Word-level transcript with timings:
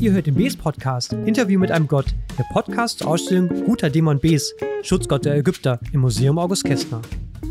Ihr 0.00 0.12
hört 0.12 0.26
den 0.26 0.34
Bes 0.34 0.56
Podcast, 0.56 1.12
Interview 1.12 1.58
mit 1.58 1.70
einem 1.70 1.88
Gott, 1.88 2.06
der 2.36 2.44
Podcast 2.52 2.98
zur 2.98 3.08
Ausstellung 3.08 3.48
Guter 3.64 3.88
Dämon 3.90 4.18
Bes, 4.18 4.54
Schutzgott 4.82 5.24
der 5.24 5.36
Ägypter 5.36 5.80
im 5.92 6.00
Museum 6.00 6.38
August 6.38 6.64
Kästner. 6.64 7.00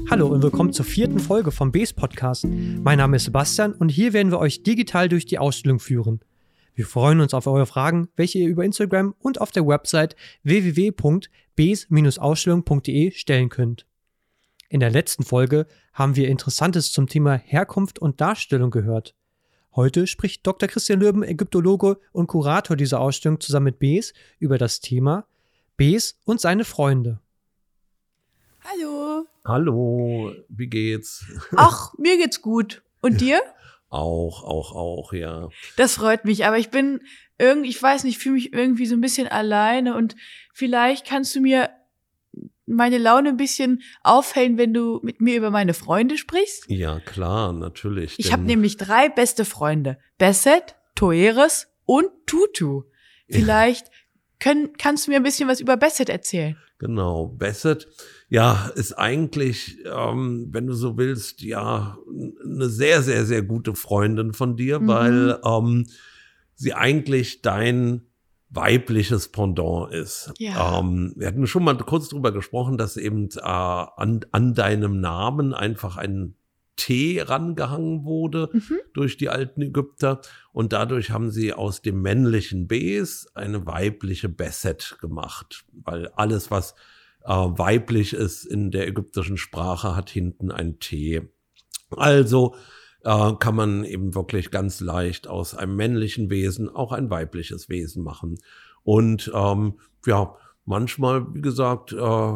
Hallo 0.09 0.27
und 0.27 0.43
willkommen 0.43 0.73
zur 0.73 0.83
vierten 0.85 1.19
Folge 1.19 1.51
vom 1.51 1.71
Bes 1.71 1.93
Podcast. 1.93 2.45
Mein 2.45 2.97
Name 2.97 3.15
ist 3.15 3.23
Sebastian 3.25 3.73
und 3.73 3.89
hier 3.89 4.13
werden 4.13 4.31
wir 4.31 4.39
euch 4.39 4.63
digital 4.63 5.09
durch 5.09 5.25
die 5.25 5.39
Ausstellung 5.39 5.79
führen. 5.79 6.19
Wir 6.75 6.85
freuen 6.85 7.21
uns 7.21 7.33
auf 7.33 7.47
eure 7.47 7.65
Fragen, 7.65 8.09
welche 8.15 8.37
ihr 8.39 8.49
über 8.49 8.65
Instagram 8.65 9.15
und 9.19 9.41
auf 9.41 9.51
der 9.51 9.65
Website 9.65 10.15
www.bes-ausstellung.de 10.43 13.11
stellen 13.11 13.49
könnt. 13.49 13.85
In 14.69 14.79
der 14.79 14.89
letzten 14.89 15.23
Folge 15.23 15.67
haben 15.93 16.15
wir 16.15 16.27
Interessantes 16.27 16.91
zum 16.91 17.07
Thema 17.07 17.35
Herkunft 17.35 17.99
und 17.99 18.21
Darstellung 18.21 18.71
gehört. 18.71 19.13
Heute 19.75 20.05
spricht 20.05 20.45
Dr. 20.45 20.69
Christian 20.69 20.99
Löben, 20.99 21.23
Ägyptologe 21.23 21.97
und 22.11 22.27
Kurator 22.27 22.77
dieser 22.77 22.99
Ausstellung, 22.99 23.39
zusammen 23.39 23.65
mit 23.65 23.79
Bes 23.79 24.13
über 24.37 24.59
das 24.59 24.81
Thema 24.81 25.25
Bes 25.77 26.15
und 26.25 26.39
seine 26.39 26.63
Freunde. 26.63 27.19
Hallo. 28.63 29.25
Hallo, 29.43 30.31
wie 30.47 30.67
geht's? 30.67 31.25
Ach, 31.55 31.93
mir 31.97 32.17
geht's 32.17 32.41
gut. 32.41 32.83
Und 33.01 33.21
dir? 33.21 33.41
Auch, 33.89 34.43
auch, 34.43 34.71
auch, 34.71 35.13
ja. 35.13 35.49
Das 35.77 35.93
freut 35.93 36.25
mich, 36.25 36.47
aber 36.47 36.57
ich 36.57 36.71
bin 36.71 37.01
irgendwie, 37.37 37.69
ich 37.69 37.79
weiß 37.79 38.05
nicht, 38.05 38.17
fühle 38.17 38.33
mich 38.33 38.51
irgendwie 38.51 38.87
so 38.87 38.95
ein 38.95 39.01
bisschen 39.01 39.27
alleine 39.27 39.95
und 39.95 40.15
vielleicht 40.51 41.05
kannst 41.05 41.35
du 41.35 41.41
mir 41.41 41.69
meine 42.73 42.97
Laune 42.97 43.29
ein 43.29 43.37
bisschen 43.37 43.81
aufhellen, 44.03 44.57
wenn 44.57 44.73
du 44.73 44.99
mit 45.03 45.21
mir 45.21 45.37
über 45.37 45.51
meine 45.51 45.73
Freunde 45.73 46.17
sprichst? 46.17 46.65
Ja, 46.67 46.99
klar, 46.99 47.53
natürlich. 47.53 48.15
Ich 48.17 48.31
habe 48.31 48.43
nämlich 48.43 48.77
drei 48.77 49.09
beste 49.09 49.45
Freunde. 49.45 49.97
Besset, 50.17 50.75
Toeres 50.95 51.67
und 51.85 52.07
Tutu. 52.25 52.83
Vielleicht 53.29 53.87
können, 54.39 54.73
kannst 54.77 55.07
du 55.07 55.11
mir 55.11 55.17
ein 55.17 55.23
bisschen 55.23 55.47
was 55.47 55.59
über 55.59 55.77
Besset 55.77 56.09
erzählen. 56.09 56.57
Genau, 56.79 57.27
Besset, 57.27 57.87
ja, 58.27 58.69
ist 58.75 58.93
eigentlich, 58.93 59.77
ähm, 59.85 60.49
wenn 60.51 60.67
du 60.67 60.73
so 60.73 60.97
willst, 60.97 61.41
ja, 61.41 61.97
eine 62.43 62.67
sehr, 62.67 63.01
sehr, 63.01 63.25
sehr 63.25 63.41
gute 63.41 63.73
Freundin 63.73 64.33
von 64.33 64.57
dir, 64.57 64.79
mhm. 64.79 64.87
weil 64.87 65.39
ähm, 65.45 65.85
sie 66.55 66.73
eigentlich 66.73 67.41
dein 67.41 68.07
weibliches 68.53 69.29
Pendant 69.29 69.91
ist. 69.91 70.31
Ja. 70.37 70.79
Ähm, 70.79 71.13
wir 71.15 71.27
hatten 71.27 71.47
schon 71.47 71.63
mal 71.63 71.77
kurz 71.77 72.09
drüber 72.09 72.31
gesprochen, 72.31 72.77
dass 72.77 72.97
eben 72.97 73.29
äh, 73.29 73.39
an, 73.41 74.21
an 74.31 74.53
deinem 74.53 74.99
Namen 74.99 75.53
einfach 75.53 75.97
ein 75.97 76.35
T 76.75 77.21
rangehangen 77.21 78.03
wurde 78.03 78.49
mhm. 78.51 78.79
durch 78.93 79.17
die 79.17 79.29
alten 79.29 79.61
Ägypter 79.61 80.21
und 80.51 80.73
dadurch 80.73 81.11
haben 81.11 81.29
sie 81.29 81.53
aus 81.53 81.81
dem 81.81 82.01
männlichen 82.01 82.67
Bes 82.67 83.27
eine 83.35 83.65
weibliche 83.65 84.29
Besset 84.29 84.97
gemacht, 84.99 85.65
weil 85.71 86.07
alles, 86.15 86.49
was 86.49 86.73
äh, 87.25 87.29
weiblich 87.29 88.13
ist 88.13 88.45
in 88.45 88.71
der 88.71 88.87
ägyptischen 88.87 89.37
Sprache, 89.37 89.95
hat 89.95 90.09
hinten 90.09 90.51
ein 90.51 90.79
T. 90.79 91.21
Also 91.91 92.55
äh, 93.03 93.33
kann 93.39 93.55
man 93.55 93.83
eben 93.83 94.15
wirklich 94.15 94.51
ganz 94.51 94.79
leicht 94.79 95.27
aus 95.27 95.55
einem 95.55 95.75
männlichen 95.75 96.29
Wesen 96.29 96.69
auch 96.69 96.91
ein 96.91 97.09
weibliches 97.09 97.69
Wesen 97.69 98.03
machen. 98.03 98.39
Und 98.83 99.31
ähm, 99.33 99.79
ja, 100.05 100.35
Manchmal, 100.65 101.25
wie 101.33 101.41
gesagt, 101.41 101.91
äh, 101.91 102.31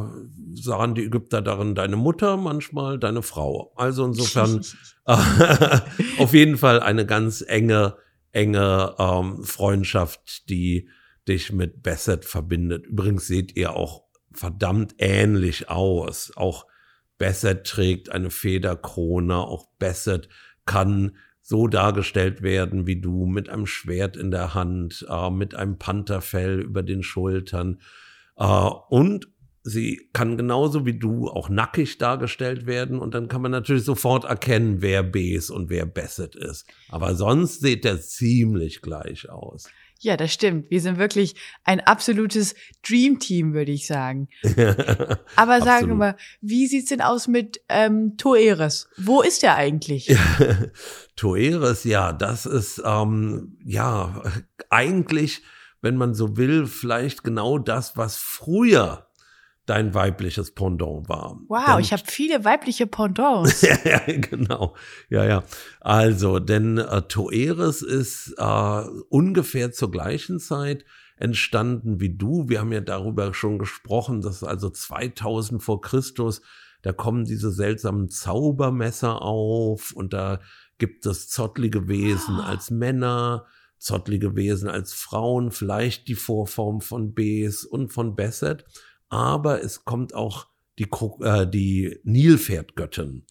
sahen 0.53 0.95
die 0.95 1.05
Ägypter 1.05 1.41
darin 1.41 1.75
deine 1.75 1.95
Mutter, 1.95 2.35
manchmal 2.35 2.99
deine 2.99 3.21
Frau. 3.21 3.71
Also 3.77 4.03
insofern 4.05 4.65
äh, 5.05 5.79
auf 6.17 6.33
jeden 6.33 6.57
Fall 6.57 6.81
eine 6.81 7.05
ganz 7.05 7.41
enge, 7.47 7.95
enge 8.33 8.95
ähm, 8.99 9.43
Freundschaft, 9.43 10.49
die 10.49 10.89
dich 11.25 11.53
mit 11.53 11.83
Besset 11.83 12.25
verbindet. 12.25 12.85
Übrigens 12.85 13.27
seht 13.27 13.55
ihr 13.55 13.73
auch 13.77 14.03
verdammt 14.33 14.95
ähnlich 14.97 15.69
aus. 15.69 16.33
Auch 16.35 16.65
Besset 17.17 17.65
trägt 17.65 18.11
eine 18.11 18.29
Federkrone, 18.29 19.37
auch 19.37 19.67
Besset 19.79 20.27
kann 20.67 21.13
so 21.41 21.67
dargestellt 21.67 22.41
werden 22.41 22.85
wie 22.85 22.99
du, 22.99 23.25
mit 23.25 23.49
einem 23.49 23.65
Schwert 23.65 24.17
in 24.17 24.31
der 24.31 24.53
Hand, 24.53 25.05
äh, 25.09 25.31
mit 25.31 25.55
einem 25.55 25.79
Pantherfell 25.79 26.59
über 26.59 26.83
den 26.83 27.03
Schultern. 27.03 27.79
Äh, 28.35 28.43
und 28.89 29.29
sie 29.63 30.09
kann 30.13 30.37
genauso 30.37 30.85
wie 30.85 30.99
du 30.99 31.29
auch 31.29 31.49
nackig 31.49 31.97
dargestellt 31.97 32.67
werden 32.67 32.99
und 32.99 33.13
dann 33.13 33.27
kann 33.27 33.41
man 33.41 33.51
natürlich 33.51 33.83
sofort 33.83 34.25
erkennen, 34.25 34.81
wer 34.81 35.03
Bes 35.03 35.49
und 35.49 35.69
wer 35.69 35.85
Besset 35.85 36.35
ist. 36.35 36.65
Aber 36.89 37.15
sonst 37.15 37.61
sieht 37.61 37.85
er 37.85 37.99
ziemlich 37.99 38.81
gleich 38.81 39.29
aus. 39.29 39.69
Ja, 40.01 40.17
das 40.17 40.33
stimmt. 40.33 40.69
Wir 40.69 40.81
sind 40.81 40.97
wirklich 40.97 41.35
ein 41.63 41.79
absolutes 41.79 42.55
Dream-Team, 42.87 43.53
würde 43.53 43.71
ich 43.71 43.87
sagen. 43.87 44.29
Aber 45.35 45.61
sagen 45.61 45.87
wir 45.87 45.95
mal, 45.95 46.17
wie 46.41 46.67
sieht's 46.67 46.89
denn 46.89 47.01
aus 47.01 47.27
mit 47.27 47.61
ähm, 47.69 48.17
Toeres? 48.17 48.89
Wo 48.97 49.21
ist 49.21 49.43
er 49.43 49.55
eigentlich? 49.55 50.15
Toeres, 51.15 51.83
ja, 51.83 52.13
das 52.13 52.45
ist 52.45 52.81
ähm, 52.85 53.57
ja 53.65 54.21
eigentlich 54.69 55.41
wenn 55.81 55.95
man 55.95 56.13
so 56.13 56.37
will, 56.37 56.65
vielleicht 56.65 57.23
genau 57.23 57.57
das, 57.57 57.97
was 57.97 58.17
früher 58.17 59.06
dein 59.67 59.93
weibliches 59.93 60.51
Pendant 60.51 61.07
war. 61.07 61.39
Wow, 61.47 61.65
denn, 61.67 61.79
ich 61.81 61.93
habe 61.93 62.03
viele 62.05 62.43
weibliche 62.43 62.87
Pendants. 62.87 63.61
ja, 63.83 63.99
genau. 64.07 64.75
Ja, 65.09 65.25
ja. 65.25 65.43
Also, 65.81 66.39
denn 66.39 66.77
äh, 66.77 67.03
Toeres 67.03 67.83
ist 67.83 68.33
äh, 68.37 68.83
ungefähr 69.09 69.71
zur 69.71 69.91
gleichen 69.91 70.39
Zeit 70.39 70.85
entstanden 71.17 71.99
wie 71.99 72.15
du. 72.15 72.47
Wir 72.47 72.61
haben 72.61 72.71
ja 72.71 72.81
darüber 72.81 73.33
schon 73.33 73.59
gesprochen, 73.59 74.21
dass 74.21 74.43
also 74.43 74.69
2000 74.69 75.61
vor 75.61 75.81
Christus, 75.81 76.41
da 76.81 76.93
kommen 76.93 77.25
diese 77.25 77.51
seltsamen 77.51 78.09
Zaubermesser 78.09 79.21
auf 79.21 79.91
und 79.91 80.13
da 80.13 80.39
gibt 80.77 81.05
es 81.05 81.29
zottlige 81.29 81.87
Wesen 81.87 82.39
oh. 82.39 82.43
als 82.43 82.71
Männer 82.71 83.45
zottlige 83.79 84.35
Wesen 84.35 84.69
als 84.69 84.93
Frauen, 84.93 85.51
vielleicht 85.51 86.07
die 86.07 86.15
Vorform 86.15 86.81
von 86.81 87.13
Bes 87.13 87.63
und 87.63 87.89
von 87.89 88.15
Besset, 88.15 88.65
aber 89.09 89.63
es 89.63 89.85
kommt 89.85 90.13
auch 90.13 90.47
die, 90.79 90.87
äh, 91.21 91.47
die 91.47 91.99
Nilpferdgöttin 92.03 93.25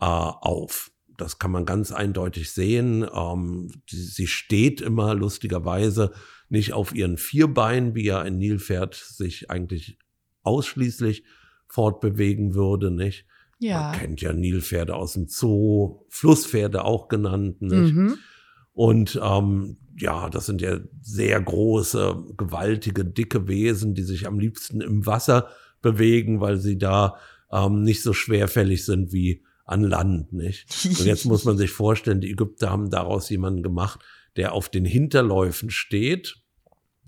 äh, 0.00 0.04
auf. 0.04 0.90
Das 1.16 1.38
kann 1.38 1.50
man 1.50 1.66
ganz 1.66 1.90
eindeutig 1.90 2.52
sehen. 2.52 3.06
Ähm, 3.12 3.70
sie 3.88 4.26
steht 4.26 4.80
immer 4.80 5.14
lustigerweise 5.14 6.12
nicht 6.48 6.72
auf 6.72 6.94
ihren 6.94 7.18
vier 7.18 7.48
Beinen, 7.48 7.94
wie 7.94 8.04
ja 8.04 8.20
ein 8.20 8.38
Nilpferd 8.38 8.94
sich 8.94 9.50
eigentlich 9.50 9.98
ausschließlich 10.42 11.24
fortbewegen 11.66 12.54
würde, 12.54 12.90
nicht? 12.90 13.26
Ja. 13.58 13.90
Man 13.90 13.98
kennt 13.98 14.20
ja 14.20 14.32
Nilpferde 14.32 14.94
aus 14.94 15.14
dem 15.14 15.26
Zoo, 15.26 16.04
Flusspferde 16.08 16.84
auch 16.84 17.08
genannt, 17.08 17.60
nicht? 17.60 17.94
Mhm. 17.94 18.18
Und 18.78 19.18
ähm, 19.20 19.76
ja, 19.96 20.30
das 20.30 20.46
sind 20.46 20.62
ja 20.62 20.78
sehr 21.02 21.40
große, 21.40 22.26
gewaltige, 22.36 23.04
dicke 23.04 23.48
Wesen, 23.48 23.96
die 23.96 24.04
sich 24.04 24.28
am 24.28 24.38
liebsten 24.38 24.80
im 24.80 25.04
Wasser 25.04 25.48
bewegen, 25.82 26.40
weil 26.40 26.58
sie 26.58 26.78
da 26.78 27.16
ähm, 27.50 27.82
nicht 27.82 28.04
so 28.04 28.12
schwerfällig 28.12 28.84
sind 28.84 29.12
wie 29.12 29.42
an 29.64 29.82
Land, 29.82 30.32
nicht? 30.32 30.68
Und 30.84 31.06
jetzt 31.06 31.24
muss 31.24 31.44
man 31.44 31.58
sich 31.58 31.72
vorstellen, 31.72 32.20
die 32.20 32.30
Ägypter 32.30 32.70
haben 32.70 32.88
daraus 32.88 33.28
jemanden 33.30 33.64
gemacht, 33.64 33.98
der 34.36 34.52
auf 34.52 34.68
den 34.68 34.84
Hinterläufen 34.84 35.70
steht 35.70 36.36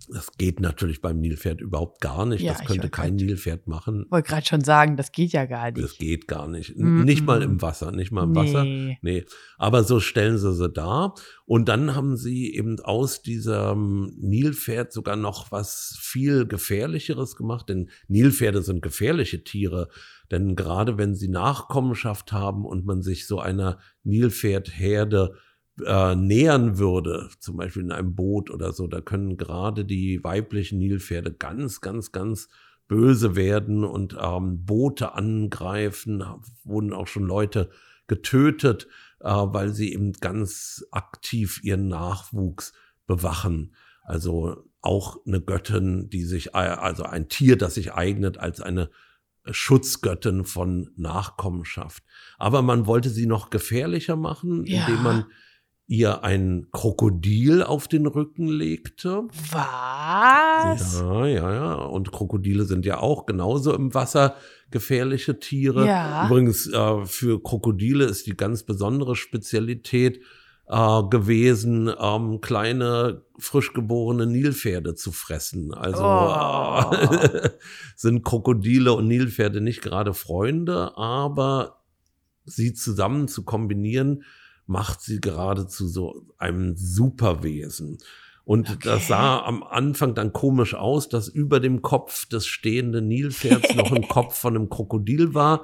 das 0.08 0.32
geht 0.38 0.60
natürlich 0.60 1.00
beim 1.00 1.20
Nilpferd 1.20 1.60
überhaupt 1.60 2.00
gar 2.00 2.26
nicht. 2.26 2.42
Ja, 2.42 2.54
das 2.54 2.64
könnte 2.64 2.88
kein 2.88 3.16
grad, 3.16 3.26
Nilpferd 3.26 3.66
machen. 3.66 4.04
Ich 4.06 4.10
wollte 4.10 4.28
gerade 4.28 4.46
schon 4.46 4.62
sagen, 4.62 4.96
das 4.96 5.12
geht 5.12 5.32
ja 5.32 5.44
gar 5.44 5.70
nicht. 5.70 5.82
Das 5.82 5.98
geht 5.98 6.26
gar 6.26 6.48
nicht. 6.48 6.76
Mm 6.76 7.00
-mm. 7.00 7.04
Nicht 7.04 7.26
mal 7.26 7.42
im 7.42 7.60
Wasser, 7.60 7.92
nicht 7.92 8.10
mal 8.10 8.24
im 8.24 8.32
nee. 8.32 8.38
Wasser. 8.38 8.64
Nee. 8.64 9.24
Aber 9.58 9.84
so 9.84 10.00
stellen 10.00 10.38
sie 10.38 10.54
sie 10.54 10.70
dar. 10.70 11.14
Und 11.44 11.68
dann 11.68 11.94
haben 11.94 12.16
sie 12.16 12.54
eben 12.54 12.80
aus 12.80 13.22
diesem 13.22 14.12
Nilpferd 14.20 14.92
sogar 14.92 15.16
noch 15.16 15.52
was 15.52 15.96
viel 16.00 16.46
gefährlicheres 16.46 17.36
gemacht. 17.36 17.68
Denn 17.68 17.90
Nilpferde 18.08 18.62
sind 18.62 18.82
gefährliche 18.82 19.44
Tiere. 19.44 19.88
Denn 20.30 20.56
gerade 20.56 20.96
wenn 20.96 21.14
sie 21.14 21.28
Nachkommenschaft 21.28 22.32
haben 22.32 22.64
und 22.64 22.86
man 22.86 23.02
sich 23.02 23.26
so 23.26 23.40
einer 23.40 23.78
Nilpferdherde 24.04 25.34
äh, 25.86 26.14
nähern 26.14 26.78
würde, 26.78 27.28
zum 27.38 27.56
Beispiel 27.56 27.82
in 27.82 27.92
einem 27.92 28.14
Boot 28.14 28.50
oder 28.50 28.72
so, 28.72 28.86
da 28.86 29.00
können 29.00 29.36
gerade 29.36 29.84
die 29.84 30.22
weiblichen 30.22 30.78
Nilpferde 30.78 31.32
ganz, 31.32 31.80
ganz, 31.80 32.12
ganz 32.12 32.48
böse 32.88 33.36
werden 33.36 33.84
und 33.84 34.16
ähm, 34.20 34.64
Boote 34.64 35.14
angreifen, 35.14 36.24
wurden 36.64 36.92
auch 36.92 37.06
schon 37.06 37.24
Leute 37.24 37.70
getötet, 38.08 38.88
äh, 39.20 39.28
weil 39.30 39.72
sie 39.72 39.92
eben 39.92 40.12
ganz 40.14 40.84
aktiv 40.90 41.60
ihren 41.62 41.88
Nachwuchs 41.88 42.72
bewachen. 43.06 43.74
Also 44.02 44.64
auch 44.80 45.24
eine 45.26 45.40
Göttin, 45.40 46.10
die 46.10 46.24
sich, 46.24 46.48
äh, 46.48 46.58
also 46.58 47.04
ein 47.04 47.28
Tier, 47.28 47.56
das 47.56 47.74
sich 47.74 47.92
eignet 47.92 48.38
als 48.38 48.60
eine 48.60 48.90
Schutzgöttin 49.48 50.44
von 50.44 50.90
Nachkommenschaft. 50.96 52.02
Aber 52.38 52.62
man 52.62 52.86
wollte 52.86 53.10
sie 53.10 53.26
noch 53.26 53.50
gefährlicher 53.50 54.16
machen, 54.16 54.64
ja. 54.66 54.86
indem 54.86 55.02
man 55.02 55.24
ihr 55.90 56.22
ein 56.22 56.68
Krokodil 56.70 57.64
auf 57.64 57.88
den 57.88 58.06
Rücken 58.06 58.46
legte. 58.46 59.24
Was? 59.50 61.00
Ja, 61.00 61.26
ja, 61.26 61.52
ja. 61.52 61.74
Und 61.74 62.12
Krokodile 62.12 62.64
sind 62.64 62.86
ja 62.86 63.00
auch 63.00 63.26
genauso 63.26 63.74
im 63.74 63.92
Wasser 63.92 64.36
gefährliche 64.70 65.40
Tiere. 65.40 65.84
Ja. 65.88 66.26
Übrigens, 66.26 66.68
äh, 66.72 67.04
für 67.06 67.42
Krokodile 67.42 68.04
ist 68.04 68.28
die 68.28 68.36
ganz 68.36 68.62
besondere 68.62 69.16
Spezialität 69.16 70.20
äh, 70.68 71.02
gewesen, 71.10 71.92
ähm, 71.98 72.40
kleine, 72.40 73.22
frisch 73.40 73.72
geborene 73.72 74.26
Nilpferde 74.26 74.94
zu 74.94 75.10
fressen. 75.10 75.74
Also 75.74 76.04
Oh. 76.04 76.94
äh, 76.94 77.50
sind 77.96 78.24
Krokodile 78.24 78.92
und 78.92 79.08
Nilpferde 79.08 79.60
nicht 79.60 79.82
gerade 79.82 80.14
Freunde, 80.14 80.96
aber 80.96 81.82
sie 82.44 82.74
zusammen 82.74 83.26
zu 83.26 83.44
kombinieren, 83.44 84.22
macht 84.70 85.00
sie 85.02 85.20
gerade 85.20 85.66
zu 85.66 85.88
so 85.88 86.22
einem 86.38 86.76
Superwesen. 86.76 87.98
Und 88.44 88.70
Okay. 88.70 88.78
das 88.84 89.08
sah 89.08 89.42
am 89.44 89.62
Anfang 89.62 90.14
dann 90.14 90.32
komisch 90.32 90.74
aus, 90.74 91.08
dass 91.08 91.28
über 91.28 91.60
dem 91.60 91.82
Kopf 91.82 92.26
des 92.26 92.46
stehenden 92.46 93.06
Nilpferds 93.08 93.74
noch 93.74 93.92
ein 93.92 94.02
Kopf 94.08 94.38
von 94.38 94.56
einem 94.56 94.68
Krokodil 94.70 95.34
war. 95.34 95.62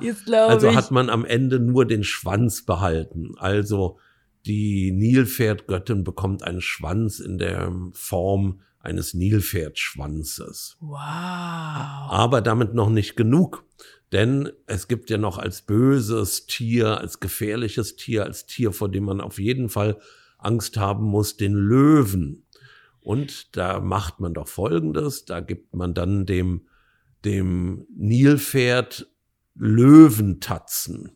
Also 0.49 0.75
hat 0.75 0.91
man 0.91 1.09
am 1.09 1.25
Ende 1.25 1.59
nur 1.61 1.85
den 1.87 2.05
Schwanz 2.05 2.65
behalten. 2.65 3.35
Also 3.39 3.99
die 4.45 4.93
Nilpferdgöttin 4.93 6.05
bekommt 6.05 6.43
einen 6.43 6.61
Schwanz 6.61 7.19
in 7.21 7.39
der 7.39 7.73
Form 7.93 8.61
eines 8.81 9.15
Nilpferdschwanzes. 9.15 10.77
wow. 10.81 10.99
Aber 11.01 12.41
damit 12.41 12.75
noch 12.75 12.91
nicht 12.91 13.17
genug. 13.17 13.65
Denn 14.13 14.51
es 14.67 14.89
gibt 14.89 15.11
ja 15.11 15.19
noch 15.19 15.39
als 15.39 15.63
böses 15.63 16.47
Tier, 16.47 16.99
als 16.99 17.21
gefährliches 17.21 17.97
Tier, 17.97 18.25
als 18.25 18.47
Tier, 18.47 18.73
vor 18.73 18.89
dem 18.89 19.05
man 19.05 19.21
auf 19.21 19.39
jeden 19.39 19.69
Fall 19.69 19.99
Angst 20.39 20.77
haben 20.77 21.05
muss, 21.05 21.37
den 21.37 21.55
Löwen. 21.55 22.45
Und 23.01 23.57
da 23.57 23.81
macht 23.81 24.21
man 24.21 24.35
doch 24.35 24.49
Folgendes, 24.49 25.25
da 25.25 25.41
gibt 25.41 25.75
man 25.75 25.95
dann 25.95 26.27
dem, 26.27 26.67
dem 27.25 27.87
Nilpferd 27.97 29.09
Löwentatzen. 29.55 31.13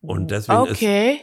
Und 0.00 0.30
deswegen 0.30 0.66
ist, 0.66 0.78
Okay. 0.78 1.20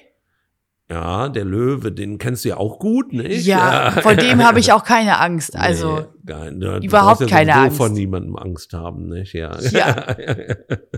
Ja, 0.91 1.29
der 1.29 1.45
Löwe, 1.45 1.91
den 1.91 2.17
kennst 2.17 2.45
du 2.45 2.49
ja 2.49 2.57
auch 2.57 2.79
gut, 2.79 3.13
nicht? 3.13 3.45
Ja, 3.45 3.91
vor 4.01 4.15
dem 4.15 4.43
habe 4.43 4.59
ich 4.59 4.71
auch 4.73 4.83
keine 4.83 5.19
Angst. 5.19 5.55
Also, 5.55 6.07
Nee, 6.23 6.51
ne, 6.51 6.79
du 6.79 6.87
überhaupt 6.87 7.21
ja 7.21 7.27
keine 7.27 7.53
Angst. 7.53 7.77
vor 7.77 7.89
niemandem 7.89 8.35
Angst 8.35 8.73
haben, 8.73 9.07
nicht? 9.09 9.33
Ja. 9.33 9.59
Ja. 9.59 10.15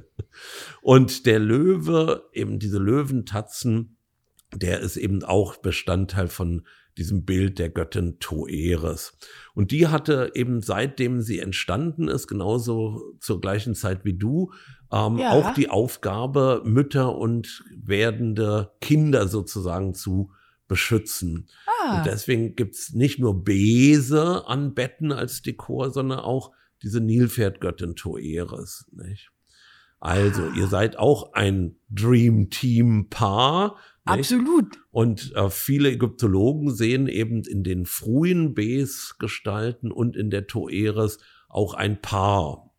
Und 0.81 1.25
der 1.25 1.39
Löwe, 1.39 2.29
eben 2.33 2.57
diese 2.57 2.79
Löwentatzen, 2.79 3.97
der 4.55 4.79
ist 4.79 4.97
eben 4.97 5.23
auch 5.23 5.57
Bestandteil 5.57 6.27
von 6.27 6.65
diesem 6.97 7.23
Bild 7.25 7.59
der 7.59 7.69
Göttin 7.69 8.17
Toeres. 8.19 9.17
Und 9.53 9.71
die 9.71 9.87
hatte 9.87 10.31
eben 10.35 10.61
seitdem 10.61 11.21
sie 11.21 11.39
entstanden 11.39 12.07
ist, 12.07 12.27
genauso 12.27 13.15
zur 13.19 13.39
gleichen 13.41 13.75
Zeit 13.75 14.03
wie 14.03 14.17
du, 14.17 14.51
ähm, 14.91 15.17
Ja. 15.17 15.31
auch 15.31 15.53
die 15.53 15.69
Aufgabe, 15.69 16.61
Mütter 16.65 17.15
und 17.17 17.63
werdende 17.75 18.71
Kinder 18.81 19.27
sozusagen 19.27 19.93
zu 19.93 20.31
beschützen. 20.67 21.47
ah, 21.83 21.97
Und 21.97 22.05
deswegen 22.05 22.55
gibt's 22.55 22.93
nicht 22.93 23.19
nur 23.19 23.43
Bese 23.43 24.47
an 24.47 24.73
Betten 24.73 25.11
als 25.11 25.41
Dekor, 25.41 25.91
sondern 25.91 26.19
auch 26.19 26.51
diese 26.81 27.01
Nilpferdgöttin 27.01 27.95
Toeres. 27.95 28.85
Nicht? 28.93 29.31
Also, 29.99 30.43
Ah. 30.43 30.53
ihr 30.57 30.67
seid 30.67 30.97
auch 30.97 31.33
ein 31.33 31.75
Dream 31.89 32.49
Team 32.49 33.07
Paar. 33.09 33.75
Nicht? 34.05 34.31
absolut. 34.31 34.79
Und 34.91 35.31
äh, 35.35 35.49
viele 35.51 35.91
Ägyptologen 35.91 36.73
sehen 36.73 37.07
eben 37.07 37.43
in 37.43 37.63
den 37.63 37.85
frühen 37.85 38.53
Bes-Gestalten 38.55 39.91
und 39.91 40.15
in 40.15 40.29
der 40.31 40.47
Toeres 40.47 41.19
auch 41.49 41.73
ein 41.75 42.01
Paar. 42.01 42.71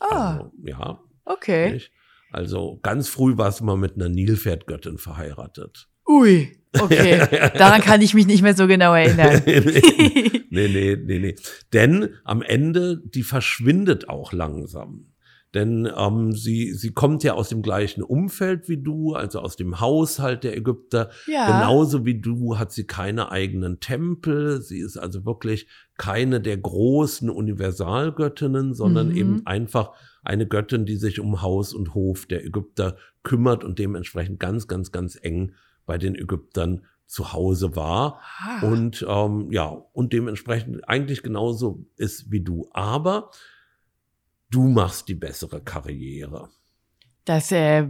Ah, 0.00 0.32
Also, 0.38 0.52
ja, 0.64 1.00
okay. 1.24 1.72
nicht? 1.72 1.92
Also 2.30 2.78
ganz 2.82 3.08
früh 3.08 3.36
war 3.36 3.48
es 3.48 3.60
mal 3.60 3.76
mit 3.76 3.96
einer 3.96 4.08
Nilpferdgöttin 4.08 4.98
verheiratet. 4.98 5.88
Ui, 6.08 6.56
okay. 6.78 7.26
Daran 7.58 7.82
kann 7.82 8.00
ich 8.00 8.14
mich 8.14 8.26
nicht 8.26 8.42
mehr 8.42 8.54
so 8.54 8.66
genau 8.66 8.94
erinnern. 8.94 9.42
nee, 9.46 10.68
nee, 10.68 10.96
nee, 10.96 11.18
nee. 11.18 11.34
Denn 11.72 12.10
am 12.24 12.42
Ende, 12.42 13.00
die 13.04 13.22
verschwindet 13.22 14.08
auch 14.08 14.32
langsam. 14.32 15.08
Denn 15.54 15.86
ähm, 15.98 16.32
sie, 16.32 16.72
sie 16.72 16.92
kommt 16.92 17.22
ja 17.24 17.34
aus 17.34 17.50
dem 17.50 17.60
gleichen 17.60 18.02
Umfeld 18.02 18.70
wie 18.70 18.82
du, 18.82 19.12
also 19.12 19.40
aus 19.40 19.56
dem 19.56 19.80
Haushalt 19.80 20.44
der 20.44 20.56
Ägypter. 20.56 21.10
Ja. 21.26 21.46
Genauso 21.46 22.06
wie 22.06 22.18
du 22.18 22.58
hat 22.58 22.72
sie 22.72 22.86
keine 22.86 23.30
eigenen 23.30 23.78
Tempel. 23.78 24.62
Sie 24.62 24.78
ist 24.78 24.96
also 24.96 25.26
wirklich 25.26 25.68
keine 25.98 26.40
der 26.40 26.56
großen 26.56 27.28
Universalgöttinnen, 27.28 28.72
sondern 28.72 29.10
Mhm. 29.10 29.16
eben 29.16 29.46
einfach 29.46 29.92
eine 30.22 30.46
Göttin, 30.46 30.84
die 30.86 30.96
sich 30.96 31.20
um 31.20 31.42
Haus 31.42 31.74
und 31.74 31.94
Hof 31.94 32.26
der 32.26 32.44
Ägypter 32.44 32.96
kümmert 33.22 33.64
und 33.64 33.78
dementsprechend 33.78 34.38
ganz, 34.40 34.68
ganz, 34.68 34.92
ganz 34.92 35.18
eng 35.20 35.54
bei 35.86 35.98
den 35.98 36.14
Ägyptern 36.14 36.82
zu 37.06 37.32
Hause 37.32 37.76
war 37.76 38.20
Ah, 38.38 38.66
und 38.66 39.04
ähm, 39.08 39.48
ja, 39.52 39.66
und 39.66 40.12
dementsprechend 40.12 40.88
eigentlich 40.88 41.22
genauso 41.22 41.84
ist 41.96 42.30
wie 42.30 42.40
du. 42.40 42.68
Aber 42.72 43.30
du 44.50 44.68
machst 44.68 45.08
die 45.08 45.14
bessere 45.14 45.60
Karriere. 45.60 46.48
das 47.24 47.52
äh, 47.52 47.88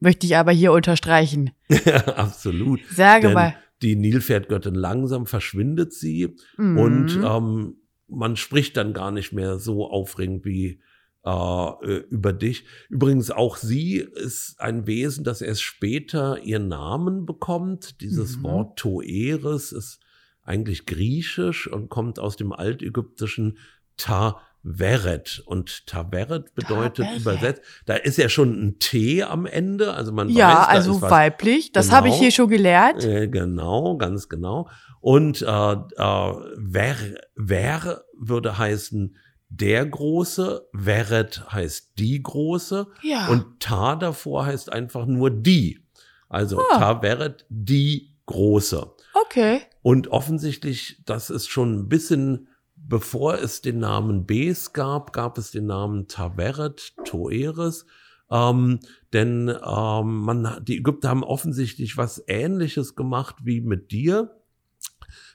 möchte 0.00 0.26
ich 0.26 0.36
aber 0.36 0.52
hier 0.52 0.72
unterstreichen. 0.72 1.50
Absolut. 2.16 2.80
Sage 2.90 3.28
Denn 3.28 3.34
mal. 3.34 3.54
die 3.82 3.96
Nilpferdgöttin 3.96 4.74
langsam 4.74 5.26
verschwindet 5.26 5.92
sie 5.92 6.34
Mhm. 6.56 6.78
und 6.78 7.20
ähm, 7.24 7.76
man 8.08 8.36
spricht 8.36 8.76
dann 8.76 8.92
gar 8.92 9.10
nicht 9.10 9.32
mehr 9.32 9.58
so 9.58 9.88
aufregend 9.90 10.44
wie 10.44 10.80
äh, 11.26 11.96
über 12.10 12.32
dich. 12.32 12.64
Übrigens 12.90 13.30
auch 13.30 13.56
sie 13.56 13.96
ist 13.96 14.56
ein 14.58 14.86
Wesen, 14.86 15.24
das 15.24 15.40
erst 15.40 15.62
später 15.62 16.38
ihren 16.42 16.68
Namen 16.68 17.24
bekommt. 17.26 18.00
Dieses 18.02 18.36
Mhm. 18.38 18.42
Wort 18.42 18.78
Toeres 18.78 19.72
ist 19.72 20.00
eigentlich 20.42 20.84
griechisch 20.84 21.66
und 21.66 21.88
kommt 21.88 22.18
aus 22.18 22.36
dem 22.36 22.52
altägyptischen 22.52 23.56
Taveret. 23.96 25.42
Und 25.46 25.86
Taveret 25.86 26.54
bedeutet 26.54 27.06
Taveret. 27.06 27.20
übersetzt, 27.20 27.62
da 27.86 27.94
ist 27.94 28.18
ja 28.18 28.28
schon 28.28 28.50
ein 28.62 28.78
T 28.78 29.22
am 29.22 29.46
Ende, 29.46 29.94
also 29.94 30.12
man 30.12 30.28
ja, 30.28 30.48
weiß, 30.60 30.68
also 30.68 31.00
weiblich. 31.02 31.72
Das 31.72 31.86
Genau. 31.86 31.96
habe 31.96 32.08
ich 32.08 32.16
hier 32.16 32.30
schon 32.30 32.48
gelernt. 32.48 33.04
äh, 33.04 33.28
genau, 33.28 33.96
ganz 33.96 34.28
genau. 34.28 34.68
Und 35.00 35.42
äh, 35.42 35.46
äh, 35.46 36.32
wer, 36.56 36.96
wer 37.36 38.04
würde 38.18 38.58
heißen 38.58 39.16
der 39.48 39.86
Große, 39.86 40.68
Weret 40.72 41.50
heißt 41.52 41.92
die 41.98 42.22
Große 42.22 42.86
Ja. 43.02 43.28
und 43.28 43.60
Ta 43.60 43.96
davor 43.96 44.46
heißt 44.46 44.72
einfach 44.72 45.06
nur 45.06 45.30
die. 45.30 45.80
Also 46.28 46.58
Ah. 46.72 46.78
Ta 46.78 47.02
Weret, 47.02 47.46
die 47.48 48.14
Große. 48.26 48.90
okay. 49.26 49.60
Und 49.82 50.08
offensichtlich, 50.08 51.02
das 51.04 51.28
ist 51.30 51.48
schon 51.48 51.74
ein 51.80 51.88
bisschen, 51.88 52.48
bevor 52.74 53.34
es 53.38 53.60
den 53.60 53.78
Namen 53.80 54.24
Bes 54.26 54.72
gab, 54.72 55.12
gab 55.12 55.36
es 55.38 55.50
den 55.50 55.66
Namen 55.66 56.08
Taveret, 56.08 56.94
Toeres. 57.04 57.84
Ähm, 58.30 58.80
denn 59.12 59.48
ähm, 59.48 60.16
man, 60.20 60.64
die 60.64 60.78
Ägypter 60.78 61.10
haben 61.10 61.22
offensichtlich 61.22 61.96
was 61.98 62.24
Ähnliches 62.26 62.96
gemacht 62.96 63.36
wie 63.44 63.60
mit 63.60 63.92
dir. 63.92 64.34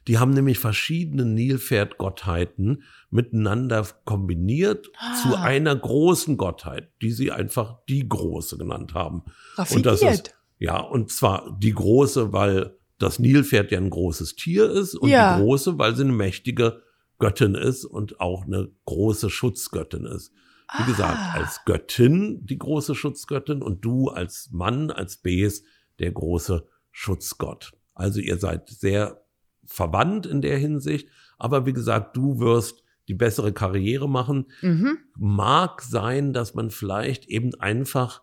Die 0.08 0.18
haben 0.18 0.32
nämlich 0.32 0.60
verschiedene 0.60 1.25
Nilpferdgottheiten 1.25 2.84
miteinander 3.10 3.86
kombiniert 4.06 4.89
Ah. 4.98 5.15
zu 5.22 5.36
einer 5.38 5.75
großen 5.75 6.38
Gottheit, 6.38 6.89
die 7.01 7.12
sie 7.12 7.32
einfach 7.32 7.79
die 7.88 8.08
Große 8.08 8.58
genannt 8.58 8.94
haben. 8.94 9.24
Und 9.72 9.86
das 9.86 10.01
Raffiniert. 10.01 10.27
ist, 10.29 10.36
ja, 10.60 10.79
und 10.79 11.12
zwar 11.12 11.58
die 11.60 11.74
große, 11.74 12.34
weil 12.34 12.75
das 12.98 13.20
Nilpferd 13.20 13.72
ja 13.72 13.77
ein 13.77 13.89
großes 13.89 14.36
Tier 14.36 14.70
ist 14.70 14.96
und 14.96 15.10
Ja. 15.10 15.38
die 15.38 15.44
große, 15.44 15.77
weil 15.77 15.96
sie 15.96 16.03
eine 16.03 16.12
mächtige 16.13 16.82
Göttin 17.18 17.56
ist 17.56 17.86
und 17.86 18.20
auch 18.20 18.46
eine 18.46 18.70
große 18.86 19.29
Schutzgöttin 19.29 20.06
ist. 20.06 20.32
Wie 20.77 20.86
gesagt, 20.91 21.18
Ah. 21.18 21.34
als 21.39 21.62
Göttin 21.65 22.46
die 22.46 22.58
große 22.58 22.94
Schutzgöttin 22.96 23.62
und 23.62 23.84
du 23.84 24.10
als 24.10 24.50
Mann, 24.51 24.91
als 24.91 25.18
Bes, 25.18 25.63
der 26.00 26.12
große 26.12 26.65
Schutzgott. 26.91 27.72
Also 27.94 28.20
ihr 28.20 28.38
seid 28.38 28.70
sehr 28.70 29.22
verwandt 29.69 30.25
in 30.25 30.41
der 30.41 30.57
Hinsicht, 30.57 31.09
aber 31.38 31.65
wie 31.65 31.73
gesagt, 31.73 32.17
du 32.17 32.39
wirst 32.39 32.83
die 33.07 33.13
bessere 33.15 33.53
Karriere 33.53 34.09
machen 34.09 34.47
Mhm. 34.61 34.97
mag 35.15 35.81
sein, 35.81 36.33
dass 36.33 36.53
man 36.53 36.69
vielleicht 36.69 37.25
eben 37.25 37.55
einfach, 37.55 38.21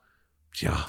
tja, 0.53 0.89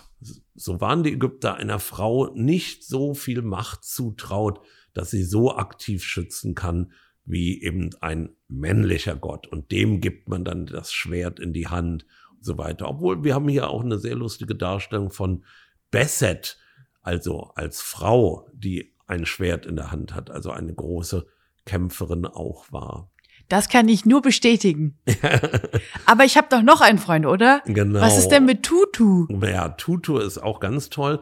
so 0.55 0.81
waren 0.81 1.03
die 1.03 1.13
Ägypter 1.13 1.55
einer 1.55 1.79
Frau 1.79 2.31
nicht 2.33 2.83
so 2.83 3.13
viel 3.13 3.41
Macht 3.41 3.83
zutraut, 3.83 4.59
dass 4.93 5.11
sie 5.11 5.23
so 5.23 5.55
aktiv 5.55 6.03
schützen 6.03 6.55
kann 6.55 6.91
wie 7.25 7.61
eben 7.61 7.89
ein 8.01 8.29
männlicher 8.47 9.15
Gott. 9.15 9.47
Und 9.47 9.71
dem 9.71 9.99
gibt 9.99 10.29
man 10.29 10.45
dann 10.45 10.65
das 10.65 10.93
Schwert 10.93 11.39
in 11.39 11.53
die 11.53 11.67
Hand 11.67 12.05
und 12.35 12.45
so 12.45 12.57
weiter. 12.57 12.87
Obwohl 12.87 13.23
wir 13.23 13.35
haben 13.35 13.49
hier 13.49 13.69
auch 13.69 13.83
eine 13.83 13.99
sehr 13.99 14.15
lustige 14.15 14.55
Darstellung 14.55 15.11
von 15.11 15.43
Besset, 15.91 16.57
also 17.01 17.51
als 17.55 17.81
Frau, 17.81 18.49
die 18.53 18.93
ein 19.07 19.25
Schwert 19.25 19.65
in 19.65 19.75
der 19.75 19.91
Hand 19.91 20.13
hat, 20.13 20.29
also 20.29 20.51
eine 20.51 20.73
große 20.73 21.25
Kämpferin 21.65 22.25
auch 22.25 22.65
war. 22.71 23.09
Das 23.49 23.69
kann 23.69 23.87
ich 23.87 24.05
nur 24.05 24.21
bestätigen. 24.21 24.97
Aber 26.05 26.25
ich 26.25 26.35
habe 26.37 26.47
doch 26.49 26.61
noch 26.61 26.81
einen 26.81 26.97
Freund, 26.97 27.25
oder? 27.25 27.61
Genau. 27.65 28.01
Was 28.01 28.17
ist 28.17 28.27
denn 28.29 28.45
mit 28.45 28.63
Tutu? 28.63 29.25
Ja, 29.41 29.69
Tutu 29.69 30.17
ist 30.17 30.37
auch 30.37 30.59
ganz 30.59 30.89
toll. 30.89 31.21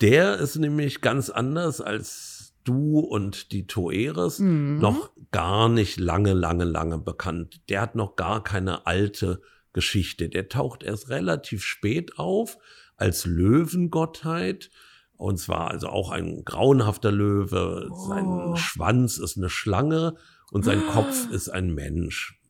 Der 0.00 0.38
ist 0.38 0.56
nämlich 0.56 1.00
ganz 1.00 1.30
anders 1.30 1.80
als 1.80 2.54
du 2.64 2.98
und 3.00 3.52
die 3.52 3.66
Toeres 3.66 4.38
Mhm. 4.40 4.78
noch 4.80 5.10
gar 5.30 5.68
nicht 5.68 5.98
lange, 6.00 6.32
lange, 6.32 6.64
lange 6.64 6.98
bekannt. 6.98 7.60
Der 7.68 7.80
hat 7.82 7.94
noch 7.94 8.16
gar 8.16 8.42
keine 8.42 8.86
alte 8.86 9.40
Geschichte. 9.72 10.28
Der 10.28 10.48
taucht 10.48 10.82
erst 10.82 11.08
relativ 11.08 11.62
spät 11.62 12.18
auf 12.18 12.58
als 12.96 13.26
Löwengottheit. 13.26 14.70
Und 15.20 15.36
zwar 15.36 15.70
also 15.70 15.88
auch 15.90 16.10
ein 16.10 16.46
grauenhafter 16.46 17.12
Löwe. 17.12 17.90
Oh. 17.90 18.08
Sein 18.08 18.56
Schwanz 18.56 19.18
ist 19.18 19.36
eine 19.36 19.50
Schlange 19.50 20.16
und 20.50 20.64
sein 20.64 20.82
Kopf 20.86 21.30
ist 21.30 21.50
ein 21.50 21.74
Mensch. 21.74 22.40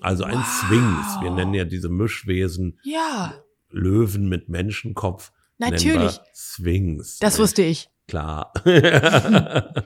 Also 0.00 0.22
ein 0.22 0.38
Wow. 0.38 0.46
Sphinx. 0.46 1.20
Wir 1.22 1.30
nennen 1.32 1.54
ja 1.54 1.64
diese 1.64 1.88
Mischwesen 1.88 2.78
Ja, 2.84 3.34
Löwen 3.68 4.28
mit 4.28 4.48
Menschenkopf. 4.48 5.32
natürlich. 5.58 6.20
Sphinx. 6.32 7.18
Das 7.18 7.36
wusste 7.40 7.62
ich. 7.62 7.88
Klar. 8.06 8.52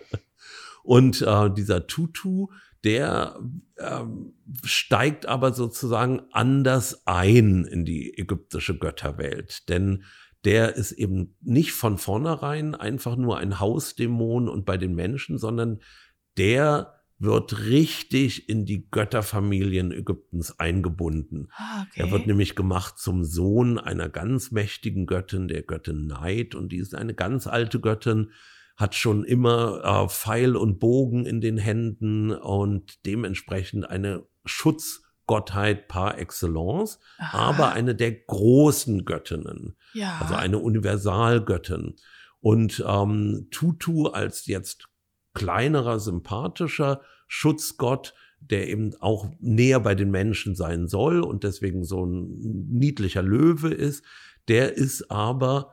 Und 0.82 1.22
äh, 1.22 1.50
dieser 1.50 1.86
Tutu, 1.86 2.48
der 2.84 3.38
ähm, 3.78 4.34
steigt 4.64 5.24
aber 5.24 5.54
sozusagen 5.54 6.20
anders 6.30 7.06
ein 7.06 7.64
in 7.64 7.86
die 7.86 8.18
ägyptische 8.18 8.76
Götterwelt. 8.78 9.66
Denn 9.70 10.04
der 10.44 10.76
ist 10.76 10.92
eben 10.92 11.36
nicht 11.40 11.72
von 11.72 11.98
vornherein 11.98 12.74
einfach 12.74 13.16
nur 13.16 13.38
ein 13.38 13.60
Hausdämon 13.60 14.48
und 14.48 14.64
bei 14.64 14.76
den 14.76 14.94
Menschen, 14.94 15.38
sondern 15.38 15.80
der 16.36 16.94
wird 17.18 17.66
richtig 17.66 18.48
in 18.48 18.64
die 18.66 18.88
Götterfamilien 18.90 19.92
Ägyptens 19.92 20.58
eingebunden. 20.58 21.48
Ah, 21.56 21.82
okay. 21.82 22.00
Er 22.00 22.10
wird 22.10 22.26
nämlich 22.26 22.54
gemacht 22.54 22.98
zum 22.98 23.24
Sohn 23.24 23.78
einer 23.78 24.08
ganz 24.08 24.50
mächtigen 24.50 25.06
Göttin, 25.06 25.48
der 25.48 25.62
Göttin 25.62 26.06
Neid. 26.06 26.54
Und 26.54 26.72
die 26.72 26.78
ist 26.78 26.94
eine 26.94 27.14
ganz 27.14 27.46
alte 27.46 27.80
Göttin, 27.80 28.30
hat 28.76 28.94
schon 28.94 29.24
immer 29.24 29.82
äh, 29.84 30.08
Pfeil 30.08 30.56
und 30.56 30.80
Bogen 30.80 31.24
in 31.24 31.40
den 31.40 31.56
Händen 31.56 32.32
und 32.32 33.06
dementsprechend 33.06 33.88
eine 33.88 34.26
Schutzgottheit 34.44 35.86
par 35.86 36.18
excellence, 36.18 36.98
Aha. 37.18 37.38
aber 37.38 37.72
eine 37.72 37.94
der 37.94 38.12
großen 38.12 39.04
Göttinnen, 39.04 39.76
ja. 39.94 40.18
also 40.20 40.34
eine 40.34 40.58
Universalgöttin. 40.58 41.96
Und 42.40 42.84
ähm, 42.86 43.48
Tutu 43.50 44.08
als 44.08 44.46
jetzt 44.46 44.88
kleinerer, 45.32 45.98
sympathischer 45.98 47.00
Schutzgott, 47.26 48.14
der 48.40 48.68
eben 48.68 48.94
auch 49.00 49.30
näher 49.40 49.80
bei 49.80 49.94
den 49.94 50.10
Menschen 50.10 50.54
sein 50.54 50.86
soll 50.86 51.20
und 51.20 51.44
deswegen 51.44 51.84
so 51.84 52.04
ein 52.04 52.68
niedlicher 52.70 53.22
Löwe 53.22 53.72
ist, 53.72 54.04
der 54.48 54.74
ist 54.76 55.10
aber 55.10 55.72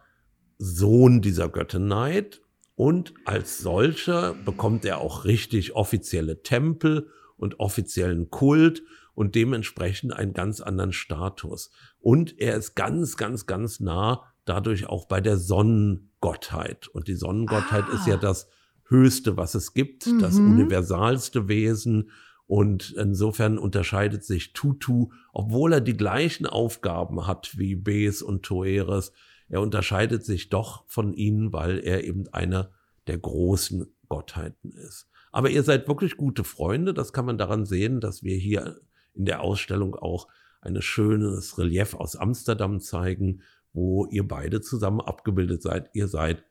Sohn 0.58 1.22
dieser 1.22 1.50
Göttin 1.50 1.88
Neid 1.88 2.42
und 2.76 3.14
als 3.26 3.58
solcher 3.60 4.34
bekommt 4.34 4.86
er 4.86 5.00
auch 5.00 5.26
richtig 5.26 5.76
offizielle 5.76 6.42
Tempel 6.42 7.10
und 7.38 7.60
offiziellen 7.60 8.30
Kult 8.30 8.84
und 9.14 9.36
dementsprechend 9.36 10.14
einen 10.14 10.34
ganz 10.34 10.62
anderen 10.62 10.94
Status. 10.94 11.72
Und 12.00 12.40
er 12.40 12.56
ist 12.56 12.76
ganz, 12.76 13.18
ganz, 13.18 13.46
ganz 13.46 13.80
nah 13.80 14.24
dadurch 14.46 14.88
auch 14.88 15.08
bei 15.08 15.22
der 15.22 15.38
Sonnengottheit. 15.38 16.88
Und 16.88 17.08
die 17.08 17.16
Sonnengottheit 17.16 17.86
Ah. 17.90 17.96
ist 17.96 18.08
ja 18.08 18.18
das 18.18 18.48
Höchste, 18.88 19.38
was 19.38 19.56
es 19.56 19.74
gibt, 19.74 20.08
das 20.22 20.40
Mhm. 20.40 20.52
universalste 20.52 21.48
Wesen. 21.48 22.10
Und 22.48 22.92
insofern 22.98 23.58
unterscheidet 23.58 24.26
sich 24.26 24.52
Tutu, 24.54 25.10
obwohl 25.32 25.72
er 25.74 25.82
die 25.82 25.96
gleichen 25.96 26.46
Aufgaben 26.46 27.26
hat 27.26 27.58
wie 27.58 27.76
Bes 27.76 28.22
und 28.22 28.44
Toeres, 28.44 29.14
er 29.48 29.62
unterscheidet 29.62 30.26
sich 30.26 30.50
doch 30.50 30.84
von 30.88 31.14
ihnen, 31.14 31.54
weil 31.54 31.80
er 31.80 32.04
eben 32.04 32.28
einer 32.34 32.72
der 33.08 33.18
großen 33.18 33.86
Gottheiten 34.10 34.72
ist. 34.72 35.08
Aber 35.32 35.50
ihr 35.50 35.64
seid 35.64 35.88
wirklich 35.88 36.18
gute 36.18 36.44
Freunde. 36.44 36.94
Das 36.94 37.14
kann 37.14 37.26
man 37.26 37.38
daran 37.38 37.66
sehen, 37.66 38.02
dass 38.02 38.24
wir 38.24 38.36
hier 38.36 38.80
in 39.14 39.26
der 39.26 39.42
Ausstellung 39.42 39.96
auch 39.96 40.28
ein 40.62 40.82
schönes 40.82 41.58
Relief 41.58 41.94
aus 41.94 42.16
Amsterdam 42.16 42.80
zeigen, 42.80 43.42
wo 43.74 44.06
ihr 44.08 44.28
beide 44.28 44.62
zusammen 44.62 45.02
abgebildet 45.02 45.62
seid. 45.62 45.90
Ihr 45.94 46.08
seid 46.08 46.44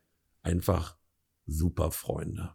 einfach 0.43 0.97
super 1.47 1.91
Freunde. 1.91 2.55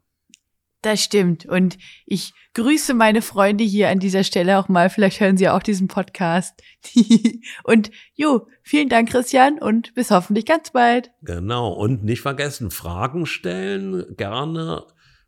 Das 0.81 1.03
stimmt. 1.03 1.47
Und 1.47 1.79
ich 2.05 2.33
grüße 2.53 2.93
meine 2.93 3.23
Freunde 3.23 3.63
hier 3.63 3.89
an 3.89 3.97
dieser 3.97 4.23
Stelle 4.23 4.59
auch 4.59 4.69
mal. 4.69 4.91
Vielleicht 4.91 5.19
hören 5.19 5.35
sie 5.35 5.49
auch 5.49 5.63
diesen 5.63 5.87
Podcast. 5.87 6.61
und 7.63 7.89
jo, 8.13 8.47
vielen 8.61 8.89
Dank, 8.89 9.09
Christian, 9.09 9.57
und 9.57 9.95
bis 9.95 10.11
hoffentlich 10.11 10.45
ganz 10.45 10.69
bald. 10.69 11.09
Genau. 11.23 11.73
Und 11.73 12.03
nicht 12.03 12.21
vergessen, 12.21 12.69
Fragen 12.69 13.25
stellen 13.25 14.15
gerne 14.15 14.85